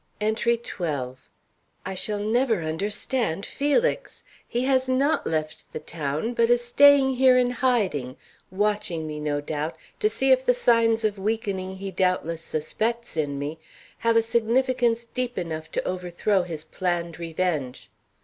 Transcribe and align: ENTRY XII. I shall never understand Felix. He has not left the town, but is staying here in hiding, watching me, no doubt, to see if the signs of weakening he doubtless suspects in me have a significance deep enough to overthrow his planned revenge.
ENTRY 0.19 0.55
XII. 0.55 1.13
I 1.85 1.93
shall 1.93 2.17
never 2.17 2.63
understand 2.63 3.45
Felix. 3.45 4.23
He 4.47 4.63
has 4.63 4.89
not 4.89 5.27
left 5.27 5.71
the 5.73 5.79
town, 5.79 6.33
but 6.33 6.49
is 6.49 6.65
staying 6.65 7.17
here 7.17 7.37
in 7.37 7.51
hiding, 7.51 8.17
watching 8.49 9.05
me, 9.05 9.19
no 9.19 9.41
doubt, 9.41 9.75
to 9.99 10.09
see 10.09 10.31
if 10.31 10.43
the 10.43 10.55
signs 10.55 11.03
of 11.03 11.19
weakening 11.19 11.75
he 11.75 11.91
doubtless 11.91 12.41
suspects 12.41 13.15
in 13.15 13.37
me 13.37 13.59
have 13.99 14.17
a 14.17 14.23
significance 14.23 15.05
deep 15.05 15.37
enough 15.37 15.71
to 15.73 15.87
overthrow 15.87 16.41
his 16.41 16.63
planned 16.63 17.19
revenge. 17.19 17.91